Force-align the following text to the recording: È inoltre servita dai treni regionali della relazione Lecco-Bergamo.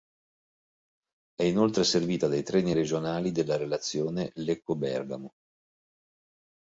È 1.35 1.43
inoltre 1.43 1.83
servita 1.83 2.27
dai 2.27 2.41
treni 2.41 2.73
regionali 2.73 3.31
della 3.31 3.55
relazione 3.55 4.31
Lecco-Bergamo. 4.33 5.33